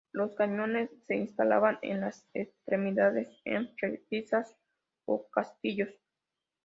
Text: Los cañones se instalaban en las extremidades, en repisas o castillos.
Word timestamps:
Los 0.13 0.33
cañones 0.33 0.89
se 1.05 1.15
instalaban 1.15 1.77
en 1.83 2.01
las 2.01 2.27
extremidades, 2.33 3.29
en 3.45 3.69
repisas 3.77 4.57
o 5.05 5.29
castillos. 5.29 5.93